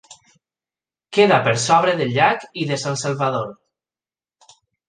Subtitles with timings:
[1.17, 3.55] Queda per sobre del llac i de San Salvador.